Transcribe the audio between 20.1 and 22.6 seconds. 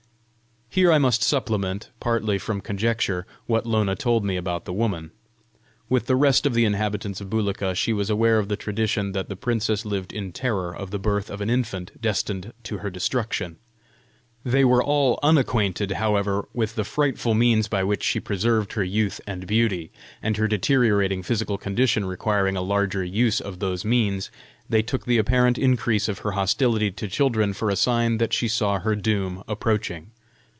and her deteriorating physical condition requiring